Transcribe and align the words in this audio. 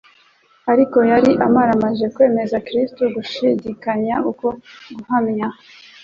Ariko 0.71 0.97
yari 1.11 1.31
amaramaje 1.47 2.05
kwemeza 2.15 2.63
Kristo 2.67 3.01
gushidikanya 3.15 4.15
uko 4.31 4.47
guhamya. 4.95 5.47